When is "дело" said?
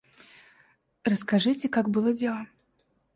2.11-2.47